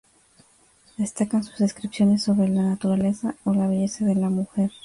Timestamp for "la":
2.47-2.63, 3.53-3.67, 4.15-4.31